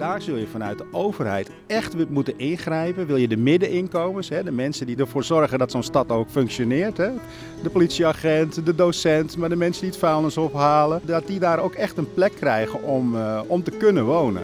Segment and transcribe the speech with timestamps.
[0.00, 3.06] Daar zul je vanuit de overheid echt moeten ingrijpen.
[3.06, 6.96] Wil je de middeninkomens, hè, de mensen die ervoor zorgen dat zo'n stad ook functioneert.
[6.96, 7.10] Hè,
[7.62, 11.00] de politieagent, de docent, maar de mensen die het vuilnis ophalen.
[11.04, 14.42] Dat die daar ook echt een plek krijgen om, uh, om te kunnen wonen.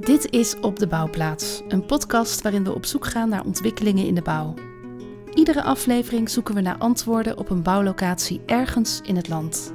[0.00, 4.14] Dit is Op de Bouwplaats, een podcast waarin we op zoek gaan naar ontwikkelingen in
[4.14, 4.54] de bouw.
[5.34, 9.72] Iedere aflevering zoeken we naar antwoorden op een bouwlocatie ergens in het land.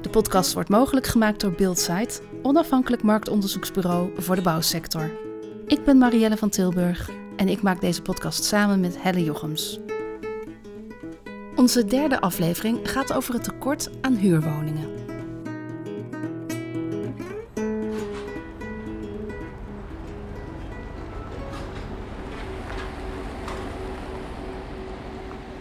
[0.00, 5.10] De podcast wordt mogelijk gemaakt door Buildsite, onafhankelijk marktonderzoeksbureau voor de bouwsector.
[5.66, 9.78] Ik ben Marielle van Tilburg en ik maak deze podcast samen met Helle Jochems.
[11.56, 15.03] Onze derde aflevering gaat over het tekort aan huurwoningen.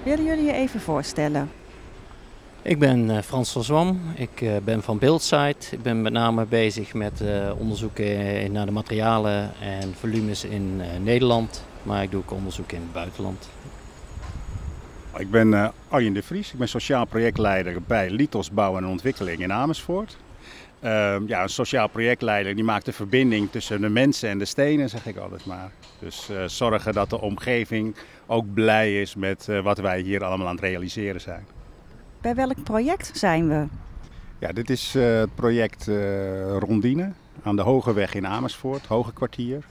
[0.03, 1.51] Willen jullie je even voorstellen?
[2.61, 5.75] Ik ben uh, Frans van Zwam, ik uh, ben van Buildsite.
[5.75, 11.65] Ik ben met name bezig met uh, onderzoeken naar de materialen en volumes in Nederland.
[11.83, 13.49] Maar ik doe ook onderzoek in het buitenland.
[15.17, 19.53] Ik ben Arjen de Vries, ik ben sociaal projectleider bij Litos Bouw en Ontwikkeling in
[19.53, 20.17] Amersfoort.
[20.79, 24.89] Ehm, ja, een sociaal projectleider die maakt de verbinding tussen de mensen en de stenen,
[24.89, 25.71] zeg ik altijd maar.
[25.99, 30.55] Dus zorgen dat de omgeving ook blij is met uh, wat wij hier allemaal aan
[30.55, 31.45] het realiseren zijn.
[32.21, 33.65] Bij welk project zijn we?
[34.39, 37.11] Ja, dit is uh, het project uh, Rondine
[37.43, 39.63] aan de Hogeweg in Amersfoort, Hoge Kwartier.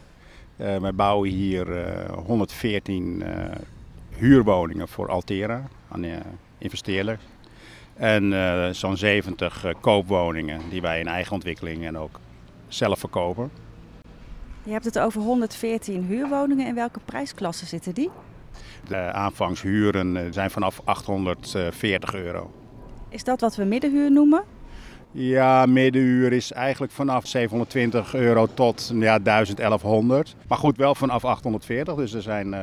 [0.57, 1.67] wij bouwen hier
[2.15, 3.25] 114
[4.17, 6.05] huurwoningen voor Altera aan
[6.59, 7.21] investeerders.
[7.95, 12.21] En zo'n 70 koopwoningen die wij in eigen ontwikkeling en ook
[12.69, 13.51] zelf verkopen.
[14.65, 16.67] Je hebt het over 114 huurwoningen.
[16.67, 18.11] In welke prijsklasse zitten die?
[18.89, 22.51] De aanvangshuren eh, zijn vanaf 840 euro.
[23.09, 24.45] Is dat wat we middenhuur noemen?
[25.11, 30.37] Ja, middenhuur is eigenlijk vanaf 720 euro tot ja, 1100.
[30.49, 31.95] Maar goed, wel vanaf 840.
[31.95, 32.61] Dus er zijn uh,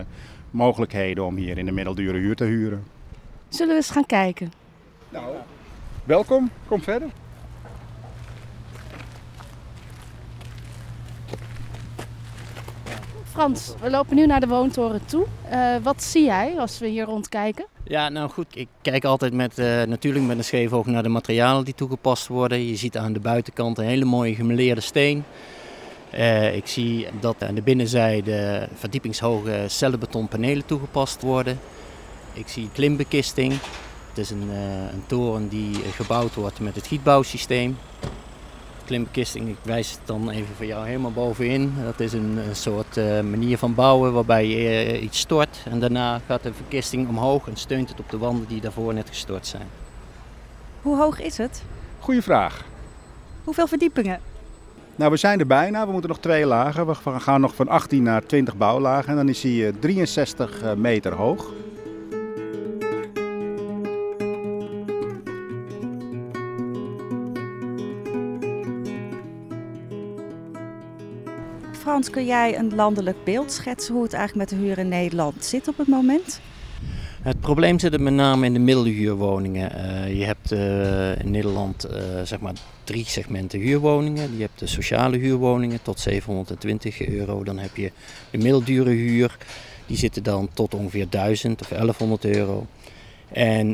[0.52, 2.84] mogelijkheden om hier in de middeldure huur te huren.
[3.50, 4.52] Zullen we eens gaan kijken?
[5.09, 5.36] Nou,
[6.04, 6.50] welkom.
[6.68, 7.09] Kom verder.
[13.40, 15.26] Frans, we lopen nu naar de woontoren toe.
[15.52, 17.66] Uh, wat zie jij als we hier rondkijken?
[17.84, 21.10] Ja, nou goed, ik kijk altijd met, uh, natuurlijk met een scheef oog naar de
[21.10, 22.68] materialen die toegepast worden.
[22.68, 25.24] Je ziet aan de buitenkant een hele mooie gemeleerde steen.
[26.14, 31.60] Uh, ik zie dat aan de binnenzijde verdiepingshoge cellenbetonpanelen toegepast worden.
[32.34, 33.54] Ik zie klimbekisting.
[34.10, 34.50] Het is een,
[34.94, 37.78] een toren die gebouwd wordt met het gietbouwsysteem
[38.90, 41.74] klimbekisting, ik wijs het dan even voor jou helemaal bovenin.
[41.84, 45.80] Dat is een, een soort uh, manier van bouwen waarbij je uh, iets stort en
[45.80, 49.48] daarna gaat de verkisting omhoog en steunt het op de wanden die daarvoor net gestort
[49.48, 49.68] zijn.
[50.82, 51.64] Hoe hoog is het?
[52.00, 52.66] Goeie vraag.
[53.44, 54.20] Hoeveel verdiepingen?
[54.96, 55.86] Nou, we zijn er bijna.
[55.86, 56.88] We moeten nog twee lagen.
[56.88, 61.14] We gaan nog van 18 naar 20 bouwlagen en dan is hij 63 eh, meter
[61.14, 61.52] hoog.
[72.08, 75.68] Kun jij een landelijk beeld schetsen hoe het eigenlijk met de huur in Nederland zit
[75.68, 76.42] op het moment?
[77.22, 79.72] Het probleem zit er met name in de middelhuurwoningen.
[79.76, 84.36] Uh, je hebt uh, in Nederland uh, zeg maar drie segmenten huurwoningen.
[84.36, 87.44] Je hebt de sociale huurwoningen tot 720 euro.
[87.44, 87.92] Dan heb je
[88.32, 89.38] de middeldure huur.
[89.86, 92.68] Die zitten dan tot ongeveer 1000 of 1100 euro.
[93.31, 93.72] En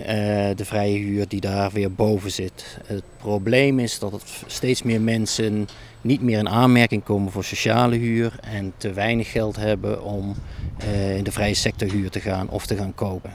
[0.56, 2.78] de vrije huur die daar weer boven zit.
[2.86, 5.68] Het probleem is dat steeds meer mensen
[6.02, 10.36] niet meer in aanmerking komen voor sociale huur en te weinig geld hebben om
[10.84, 13.32] uh, in de vrije sector huur te gaan of te gaan kopen.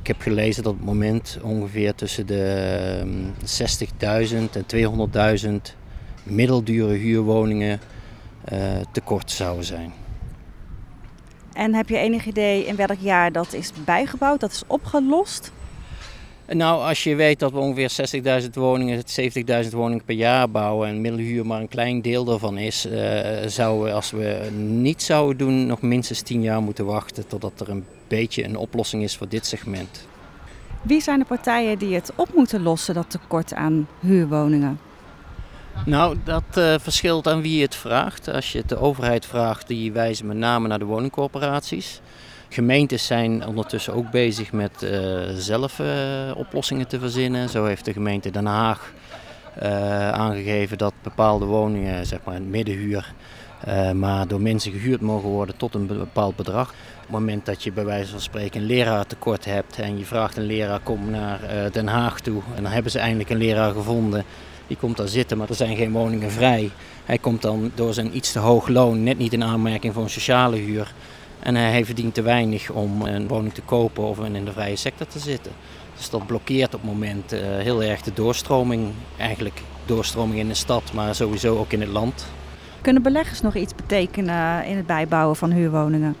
[0.00, 3.02] Ik heb gelezen dat op het moment ongeveer tussen de
[3.40, 5.74] 60.000 en 200.000
[6.22, 7.80] middeldure huurwoningen
[8.52, 8.58] uh,
[8.92, 9.92] tekort zouden zijn.
[11.52, 15.52] En heb je enig idee in welk jaar dat is bijgebouwd, dat is opgelost?
[16.52, 19.02] Nou, als je weet dat we ongeveer 60.000 woningen,
[19.64, 22.92] 70.000 woningen per jaar bouwen en middelhuur maar een klein deel daarvan is, uh,
[23.46, 27.68] zouden we als we niet zouden doen nog minstens 10 jaar moeten wachten totdat er
[27.68, 30.06] een beetje een oplossing is voor dit segment.
[30.82, 34.78] Wie zijn de partijen die het op moeten lossen, dat tekort aan huurwoningen?
[35.86, 38.28] Nou, dat uh, verschilt aan wie je het vraagt.
[38.28, 42.00] Als je het de overheid vraagt, die wijzen met name naar de woningcorporaties.
[42.48, 45.86] Gemeentes zijn ondertussen ook bezig met uh, zelf uh,
[46.34, 47.48] oplossingen te verzinnen.
[47.48, 48.92] Zo heeft de gemeente Den Haag
[50.12, 53.12] aangegeven dat bepaalde woningen, zeg maar middenhuur,
[53.68, 56.68] uh, maar door mensen gehuurd mogen worden tot een bepaald bedrag.
[56.68, 60.04] Op het moment dat je bij wijze van spreken een leraar tekort hebt en je
[60.04, 61.40] vraagt een leraar kom naar
[61.72, 64.24] Den Haag toe en dan hebben ze eindelijk een leraar gevonden.
[64.68, 66.70] Die komt daar zitten, maar er zijn geen woningen vrij.
[67.04, 70.10] Hij komt dan door zijn iets te hoog loon net niet in aanmerking voor een
[70.10, 70.94] sociale huur.
[71.40, 75.06] En hij verdient te weinig om een woning te kopen of in de vrije sector
[75.06, 75.52] te zitten.
[75.96, 78.92] Dus dat blokkeert op het moment uh, heel erg de doorstroming.
[79.16, 82.26] Eigenlijk doorstroming in de stad, maar sowieso ook in het land.
[82.80, 86.16] Kunnen beleggers nog iets betekenen in het bijbouwen van huurwoningen?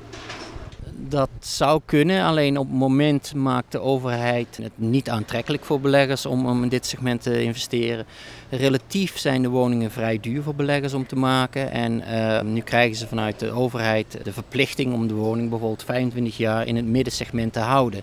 [1.00, 6.26] Dat zou kunnen, alleen op het moment maakt de overheid het niet aantrekkelijk voor beleggers
[6.26, 8.06] om, om in dit segment te investeren.
[8.50, 11.70] Relatief zijn de woningen vrij duur voor beleggers om te maken.
[11.70, 16.36] En uh, nu krijgen ze vanuit de overheid de verplichting om de woning bijvoorbeeld 25
[16.36, 18.00] jaar in het middensegment te houden.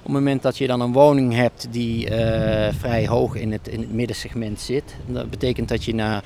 [0.00, 3.68] Op het moment dat je dan een woning hebt die uh, vrij hoog in het,
[3.68, 6.22] in het middensegment zit, dat betekent dat je na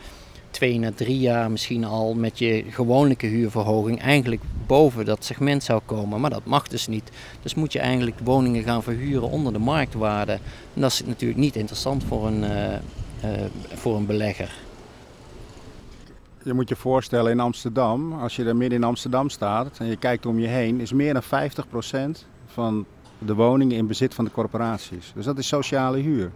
[0.54, 5.80] twee, na drie jaar misschien al met je gewone huurverhoging eigenlijk boven dat segment zou
[5.84, 6.20] komen.
[6.20, 7.10] Maar dat mag dus niet.
[7.42, 10.32] Dus moet je eigenlijk woningen gaan verhuren onder de marktwaarde.
[10.74, 14.52] En dat is natuurlijk niet interessant voor een, uh, uh, voor een belegger.
[16.42, 19.96] Je moet je voorstellen in Amsterdam, als je er midden in Amsterdam staat en je
[19.96, 22.84] kijkt om je heen, is meer dan 50% van
[23.18, 25.12] de woningen in bezit van de corporaties.
[25.14, 26.30] Dus dat is sociale huur.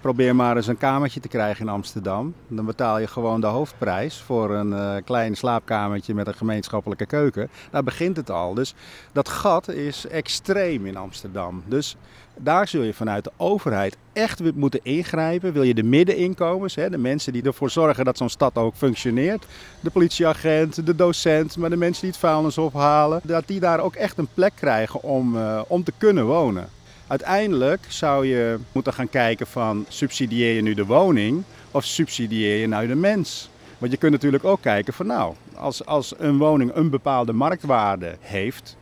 [0.00, 2.34] Probeer maar eens een kamertje te krijgen in Amsterdam.
[2.48, 7.48] Dan betaal je gewoon de hoofdprijs voor een uh, klein slaapkamertje met een gemeenschappelijke keuken.
[7.70, 8.54] Daar begint het al.
[8.54, 8.74] Dus
[9.12, 11.62] dat gat is extreem in Amsterdam.
[11.66, 11.96] Dus
[12.36, 15.52] daar zul je vanuit de overheid echt moeten ingrijpen.
[15.52, 19.46] Wil je de middeninkomens, hè, de mensen die ervoor zorgen dat zo'n stad ook functioneert.
[19.80, 23.20] De politieagent, de docent, maar de mensen die het vuilnis ophalen.
[23.22, 26.68] Dat die daar ook echt een plek krijgen om, uh, om te kunnen wonen.
[27.08, 32.66] Uiteindelijk zou je moeten gaan kijken van subsidieer je nu de woning of subsidieer je
[32.66, 33.50] nou de mens?
[33.78, 38.16] Want je kunt natuurlijk ook kijken van nou, als, als een woning een bepaalde marktwaarde
[38.20, 38.76] heeft,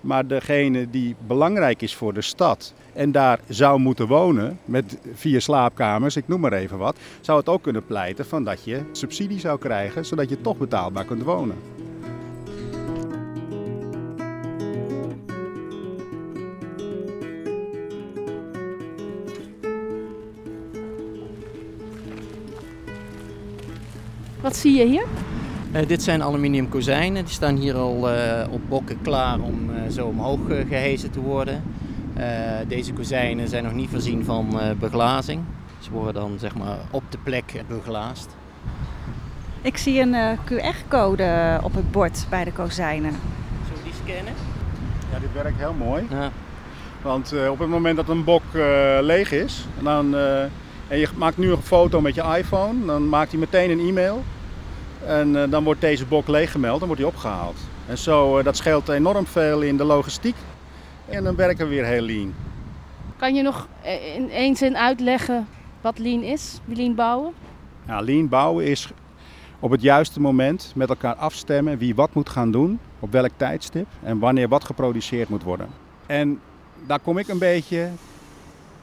[0.00, 5.40] maar degene die belangrijk is voor de stad en daar zou moeten wonen met vier
[5.40, 9.40] slaapkamers, ik noem maar even wat, zou het ook kunnen pleiten van dat je subsidie
[9.40, 11.56] zou krijgen, zodat je toch betaalbaar kunt wonen.
[24.40, 25.04] Wat zie je hier?
[25.72, 27.24] Uh, dit zijn aluminium kozijnen.
[27.24, 30.38] Die staan hier al uh, op bokken klaar om uh, zo omhoog
[30.68, 31.62] gehezen te worden.
[32.68, 35.42] deze kozijnen zijn nog niet voorzien van beglazing.
[35.78, 38.36] Ze worden dan zeg maar op de plek beglaasd.
[39.62, 43.12] Ik zie een QR-code op het bord bij de kozijnen.
[43.66, 44.34] Zullen we die scannen?
[45.12, 46.06] Ja, dit werkt heel mooi.
[46.10, 46.30] Ja.
[47.02, 48.42] Want op het moment dat een bok
[49.00, 50.14] leeg is, dan
[50.90, 54.22] en je maakt nu een foto met je iPhone, dan maakt hij meteen een e-mail.
[55.06, 57.56] En uh, dan wordt deze bok leeggemeld en wordt hij opgehaald.
[57.86, 60.34] En zo, uh, dat scheelt enorm veel in de logistiek.
[61.08, 62.34] En dan werken we weer heel lean.
[63.16, 63.68] Kan je nog
[64.14, 65.46] in één zin uitleggen
[65.80, 67.32] wat lean is, lean bouwen?
[67.86, 68.88] Ja, lean bouwen is
[69.60, 73.86] op het juiste moment met elkaar afstemmen wie wat moet gaan doen, op welk tijdstip
[74.02, 75.68] en wanneer wat geproduceerd moet worden.
[76.06, 76.40] En
[76.86, 77.88] daar kom ik een beetje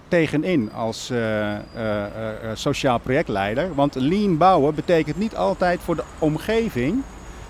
[0.07, 2.05] tegenin als uh, uh, uh,
[2.53, 3.75] sociaal projectleider.
[3.75, 7.03] Want lean bouwen betekent niet altijd voor de omgeving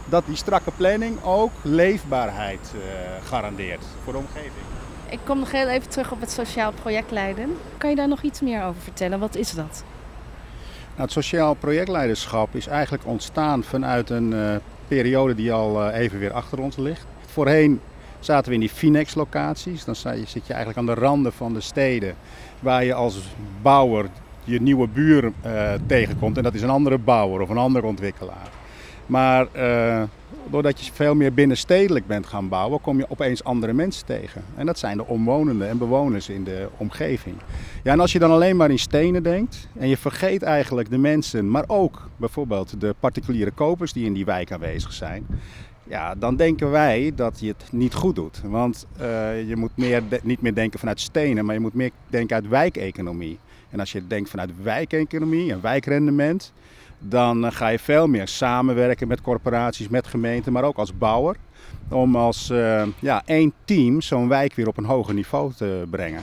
[0.05, 2.73] dat die strakke planning ook leefbaarheid
[3.23, 4.65] garandeert voor de omgeving.
[5.09, 7.57] Ik kom nog heel even terug op het sociaal projectleiden.
[7.77, 9.19] Kan je daar nog iets meer over vertellen?
[9.19, 9.83] Wat is dat?
[10.89, 16.59] Nou, het sociaal projectleiderschap is eigenlijk ontstaan vanuit een periode die al even weer achter
[16.59, 17.05] ons ligt.
[17.25, 17.81] Voorheen
[18.19, 19.85] zaten we in die Finex-locaties.
[19.85, 22.15] Dan zit je eigenlijk aan de randen van de steden
[22.59, 24.05] waar je als bouwer
[24.43, 26.37] je nieuwe buur uh, tegenkomt.
[26.37, 28.49] En dat is een andere bouwer of een andere ontwikkelaar.
[29.05, 30.03] Maar uh,
[30.49, 34.43] doordat je veel meer binnenstedelijk bent gaan bouwen, kom je opeens andere mensen tegen.
[34.55, 37.35] En dat zijn de omwonenden en bewoners in de omgeving.
[37.83, 40.97] Ja, en als je dan alleen maar in stenen denkt en je vergeet eigenlijk de
[40.97, 45.25] mensen, maar ook bijvoorbeeld de particuliere kopers die in die wijk aanwezig zijn,
[45.89, 48.41] ja, dan denken wij dat je het niet goed doet.
[48.43, 52.35] Want uh, je moet meer niet meer denken vanuit stenen, maar je moet meer denken
[52.35, 53.39] uit wijkeconomie.
[53.69, 56.53] En als je denkt vanuit wijkeconomie en wijkrendement,
[56.99, 61.35] dan uh, ga je veel meer samenwerken met corporaties, met gemeenten, maar ook als bouwer.
[61.89, 66.21] Om als uh, ja, één team zo'n wijk weer op een hoger niveau te brengen.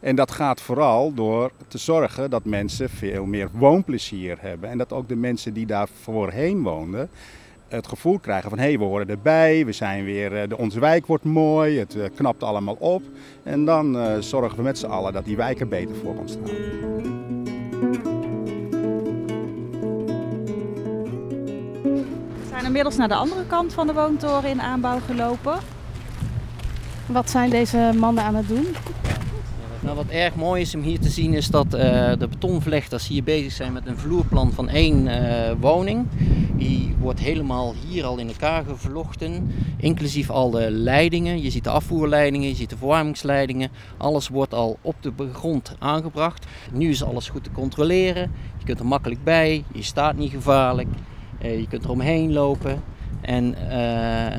[0.00, 4.70] En dat gaat vooral door te zorgen dat mensen veel meer woonplezier hebben.
[4.70, 7.10] En dat ook de mensen die daar voorheen woonden,
[7.68, 10.80] het gevoel krijgen van hé, hey, we horen erbij, we zijn weer, eh, de, onze
[10.80, 13.02] wijk wordt mooi, het uh, knapt allemaal op.
[13.42, 16.28] En dan uh, zorgen we met z'n allen dat die wijk er beter voor kan
[16.28, 16.42] staan.
[22.34, 25.58] We zijn inmiddels naar de andere kant van de woontoren in aanbouw gelopen.
[27.06, 28.66] Wat zijn deze mannen aan het doen?
[29.80, 31.72] Nou, wat erg mooi is om hier te zien is dat uh,
[32.18, 36.06] de betonvlechters hier bezig zijn met een vloerplan van één uh, woning.
[36.58, 41.42] Die wordt helemaal hier al in elkaar gevlochten, inclusief al de leidingen.
[41.42, 43.70] Je ziet de afvoerleidingen, je ziet de verwarmingsleidingen.
[43.96, 46.46] Alles wordt al op de grond aangebracht.
[46.72, 48.30] Nu is alles goed te controleren.
[48.58, 50.88] Je kunt er makkelijk bij, je staat niet gevaarlijk,
[51.42, 52.82] uh, je kunt er omheen lopen.
[53.20, 53.54] En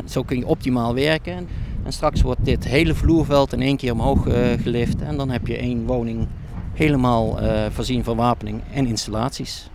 [0.05, 1.47] zo kun je optimaal werken.
[1.83, 5.01] En straks wordt dit hele vloerveld in één keer omhoog uh, gelift.
[5.01, 6.27] En dan heb je één woning
[6.73, 9.69] helemaal uh, voorzien van wapening en installaties.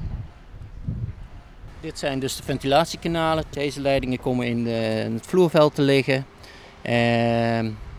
[1.85, 3.45] Dit zijn dus de ventilatiekanalen.
[3.51, 6.27] Deze leidingen komen in, de, in het vloerveld te liggen.
[6.83, 6.93] Uh,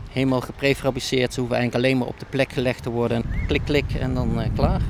[0.10, 1.34] helemaal geprefabriceerd.
[1.34, 3.24] Ze hoeven eigenlijk alleen maar op de plek gelegd te worden.
[3.48, 4.82] Klik, klik en dan uh, klaar.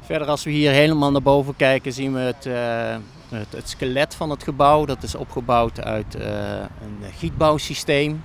[0.00, 2.96] Verder als we hier helemaal naar boven kijken zien we het, uh,
[3.28, 4.84] het, het, skelet van het gebouw.
[4.84, 8.22] Dat is opgebouwd uit een gietbouwsysteem.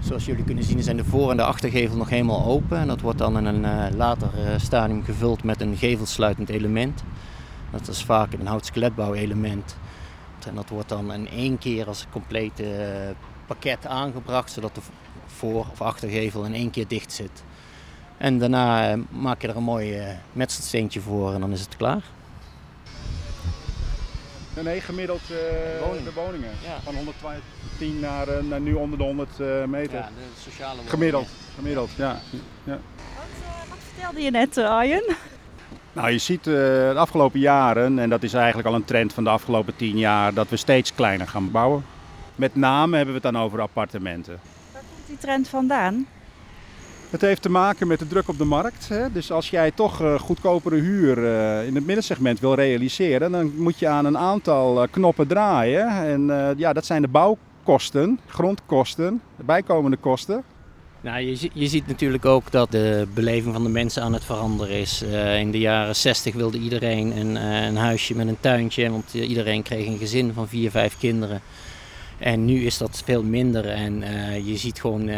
[0.00, 2.78] Zoals jullie kunnen zien zijn de voor- en de achtergevel nog helemaal open.
[2.78, 7.02] En dat wordt dan in een uh, later stadium gevuld met een gevelsluitend element.
[7.70, 9.76] Dat is vaak een houtskeletbouwelement.
[10.46, 12.64] En dat wordt dan in één keer als complete
[13.46, 14.80] pakket aangebracht, zodat de
[15.26, 17.44] voor- of achtergevel in één keer dicht zit.
[18.16, 20.02] En daarna maak je er een mooi
[20.32, 22.02] metselsteentje voor en dan is het klaar.
[24.54, 25.36] Nee, gemiddeld uh,
[25.86, 26.04] Woning.
[26.04, 26.50] de woningen.
[26.62, 26.80] Ja.
[26.84, 29.98] Van 110 naar, uh, naar nu onder de 100 meter.
[29.98, 30.90] Ja, de sociale woningen.
[30.90, 32.20] Gemiddeld, gemiddeld, ja.
[32.64, 32.78] ja.
[33.16, 33.26] Wat,
[33.68, 35.16] wat, vertelde je net, Arjen?
[35.92, 39.30] Nou, je ziet de afgelopen jaren, en dat is eigenlijk al een trend van de
[39.30, 41.84] afgelopen 10 jaar, dat we steeds kleiner gaan bouwen.
[42.34, 44.40] Met name hebben we het dan over appartementen.
[44.72, 46.06] Waar komt die trend vandaan?
[47.10, 48.88] Het heeft te maken met de druk op de markt.
[48.88, 49.12] Hè?
[49.12, 53.78] Dus als jij toch uh, goedkopere huur uh, in het middensegment wil realiseren, dan moet
[53.78, 55.88] je aan een aantal uh, knoppen draaien.
[55.88, 60.42] En ja, dat zijn de bouwkosten, grondkosten, de bijkomende kosten.
[61.00, 64.76] Nou, je, je ziet natuurlijk ook dat de beleving van de mensen aan het veranderen
[64.76, 65.02] is.
[65.38, 69.86] in de jaren 60 wilde iedereen een, een huisje met een tuintje, want iedereen kreeg
[69.86, 71.40] een gezin van vier, vijf kinderen.
[72.20, 75.16] En nu is dat veel minder en uh, je ziet gewoon uh,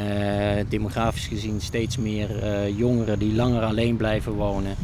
[0.69, 4.75] demografisch gezien steeds meer uh, jongeren die langer alleen blijven wonen.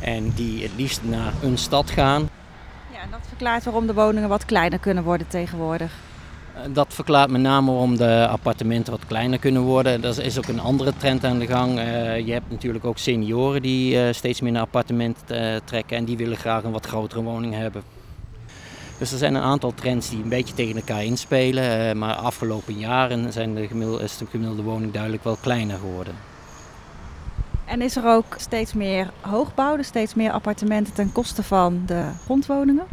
[0.00, 2.28] En die het liefst naar een stad gaan.
[2.92, 5.92] Ja, en dat verklaart waarom de woningen wat kleiner kunnen worden tegenwoordig.
[6.72, 10.04] Dat verklaart met name waarom de appartementen wat kleiner kunnen worden.
[10.04, 11.74] Er is ook een andere trend aan de gang.
[12.24, 16.62] je hebt natuurlijk ook senioren die steeds meer naar appartementen trekken en die willen graag
[16.62, 17.82] een wat grotere woning hebben.
[19.00, 21.98] Dus er zijn een aantal trends die een beetje tegen elkaar inspelen.
[21.98, 26.14] Maar afgelopen jaren zijn de gemiddelde, is de gemiddelde woning duidelijk wel kleiner geworden.
[27.64, 32.04] En is er ook steeds meer hoogbouw, dus steeds meer appartementen ten koste van de
[32.24, 32.84] grondwoningen?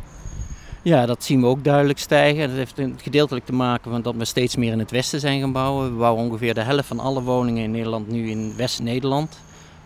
[0.81, 2.47] Ja, dat zien we ook duidelijk stijgen.
[2.47, 5.51] Dat heeft gedeeltelijk te maken met dat we steeds meer in het westen zijn gaan
[5.51, 5.91] bouwen.
[5.91, 9.39] We bouwen ongeveer de helft van alle woningen in Nederland nu in West-Nederland.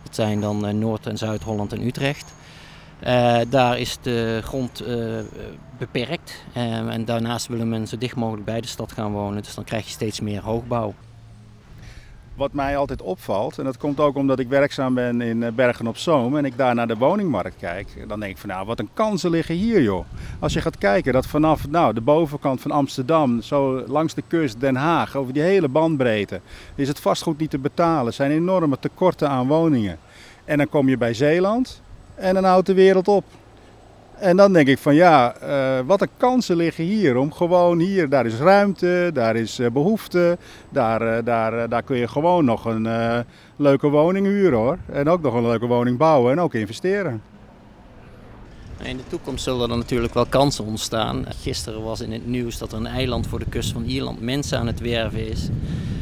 [0.04, 2.34] Dat zijn dan Noord- en Zuid-Holland en Utrecht.
[3.08, 5.20] Uh, daar is de grond uh,
[5.78, 9.44] beperkt uh, en daarnaast willen men zo dicht mogelijk bij de stad gaan wonen.
[9.44, 10.94] Dus dan krijg je steeds meer hoogbouw.
[12.36, 15.98] Wat mij altijd opvalt, en dat komt ook omdat ik werkzaam ben in Bergen op
[15.98, 18.90] Zoom en ik daar naar de woningmarkt kijk, dan denk ik van nou, wat een
[18.94, 20.06] kansen liggen hier joh.
[20.40, 24.60] Als je gaat kijken dat vanaf nou, de bovenkant van Amsterdam, zo langs de kust
[24.60, 26.42] Den Haag, over die hele bandbreedte,
[26.76, 28.14] is het vastgoed niet te betalen.
[28.14, 29.98] Zijn enorme tekorten aan woningen.
[30.46, 31.82] En dan kom je bij Zeeland,
[32.22, 33.24] en dan houdt de wereld op.
[34.18, 38.10] En dan denk ik van ja, uh, wat een kansen liggen hier om gewoon hier,
[38.10, 40.38] daar is ruimte, daar is uh, behoefte,
[40.70, 42.88] daar, uh, daar, daar kun je gewoon nog een
[43.56, 44.78] leuke woning huren hoor.
[44.92, 47.22] En ook nog een leuke woning bouwen en ook investeren.
[48.82, 51.26] In de toekomst zullen er natuurlijk wel kansen ontstaan.
[51.42, 54.60] Gisteren was in het nieuws dat er een eiland voor de kust van Ierland mensen
[54.60, 55.50] aan het werven is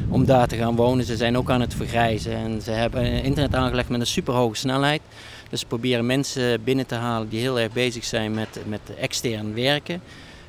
[0.10, 1.06] om daar te gaan wonen.
[1.06, 5.02] Ze zijn ook aan het vergrijzen en ze hebben internet aangelegd met een superhoge snelheid.
[5.50, 9.54] Dus ze proberen mensen binnen te halen die heel erg bezig zijn met, met extern
[9.54, 10.02] werken.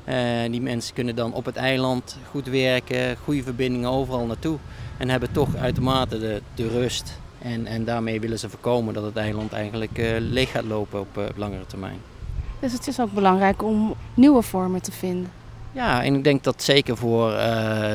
[0.05, 0.15] Uh,
[0.51, 4.57] die mensen kunnen dan op het eiland goed werken, goede verbindingen overal naartoe.
[4.97, 7.19] En hebben toch uitermate de, de rust.
[7.41, 11.17] En, en daarmee willen ze voorkomen dat het eiland eigenlijk uh, leeg gaat lopen op,
[11.17, 11.99] uh, op langere termijn.
[12.59, 15.31] Dus het is ook belangrijk om nieuwe vormen te vinden.
[15.71, 17.33] Ja, en ik denk dat zeker voor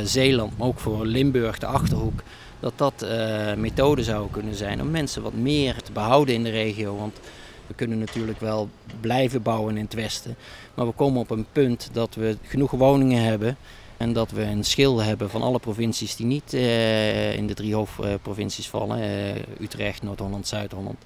[0.05, 2.23] Zeeland, maar ook voor Limburg, de Achterhoek,
[2.61, 6.51] dat dat uh, methode zou kunnen zijn om mensen wat meer te behouden in de
[6.51, 6.97] regio.
[6.97, 7.19] Want
[7.67, 8.69] we kunnen natuurlijk wel
[9.01, 10.37] blijven bouwen in het westen,
[10.75, 13.57] maar we komen op een punt dat we genoeg woningen hebben
[13.97, 17.75] en dat we een schil hebben van alle provincies die niet uh, in de drie
[17.75, 20.97] hoofdprovincies vallen, uh, Utrecht, Noord-Holland, Zuid-Holland.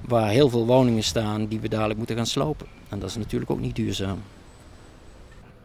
[0.00, 2.66] waar heel veel woningen staan die we dadelijk moeten gaan slopen.
[2.88, 4.18] En dat is natuurlijk ook niet duurzaam.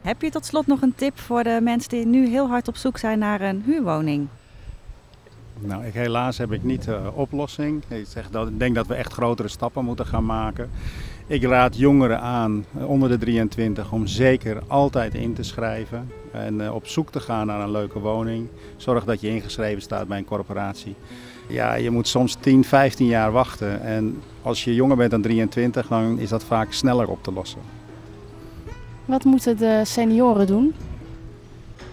[0.02, 2.76] Heb je tot slot nog een tip voor de mensen die nu heel hard op
[2.76, 4.28] zoek zijn naar een huurwoning?
[5.66, 7.84] Nou, ik, helaas heb ik niet de oplossing.
[7.88, 10.70] Ik, zeg dat, ik denk dat we echt grotere stappen moeten gaan maken.
[11.28, 16.12] Ik raad jongeren aan, eh, onder de 23, om zeker altijd in te schrijven.
[16.32, 18.48] En uh, op zoek te gaan naar een leuke woning.
[18.78, 20.96] Zorg dat je ingeschreven staat bij een corporatie.
[21.48, 23.82] Ja, je moet soms 10, 15 jaar wachten.
[23.82, 27.62] En als je jonger bent dan 23, dan is dat vaak sneller op te lossen.
[29.06, 30.74] Wat moeten de senioren doen?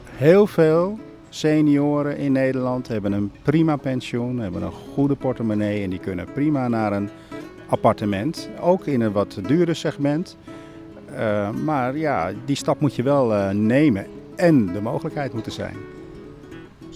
[0.05, 0.99] Heel veel
[1.30, 6.68] senioren in Nederland hebben een prima pensioen, hebben een goede portemonnee en die kunnen prima
[6.68, 7.08] naar een
[7.66, 8.50] appartement.
[8.60, 10.37] Ook in een wat duurder segment.
[11.12, 14.06] Uh, maar ja, die stap moet je wel uh, nemen
[14.37, 15.76] en de mogelijkheid moet er zijn.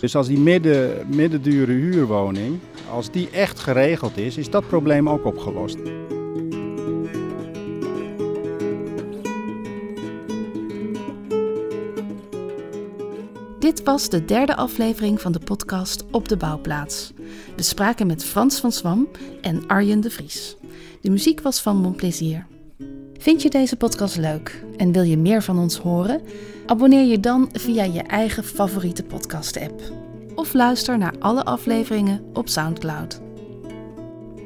[0.01, 2.59] Dus als die midden, middendure huurwoning,
[2.91, 5.79] als die echt geregeld is, is dat probleem ook opgelost.
[13.65, 17.13] Dit was de derde aflevering van de podcast Op de Bouwplaats.
[17.57, 19.09] We spraken met Frans van Swam
[19.41, 20.57] en Arjen de Vries.
[21.01, 21.97] De muziek was van Mon.
[23.19, 26.21] Vind je deze podcast leuk en wil je meer van ons horen?
[26.67, 29.81] Abonneer je dan via je eigen favoriete podcast-app.
[30.35, 33.21] Of luister naar alle afleveringen op SoundCloud.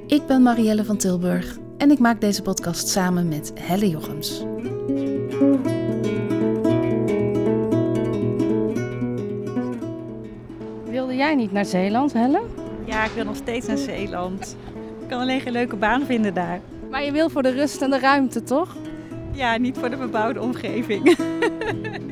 [0.06, 4.44] Ik ben Marielle van Tilburg en ik maak deze podcast samen met Helle Jochems.
[11.18, 12.42] Jij niet naar Zeeland, Helle?
[12.84, 14.56] Ja, ik wil nog steeds naar Zeeland.
[15.00, 16.60] Ik kan alleen geen leuke baan vinden daar.
[16.90, 18.76] Maar je wil voor de rust en de ruimte, toch?
[19.32, 21.16] Ja, niet voor de bebouwde omgeving.